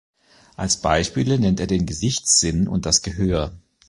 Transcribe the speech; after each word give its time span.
Als 0.55 0.77
Beispiele 0.81 1.39
nennt 1.39 1.59
er 1.59 1.67
den 1.67 1.85
Gesichtssinn 1.85 2.67
und 2.67 2.87
das 2.87 3.03
Gehör. 3.03 3.51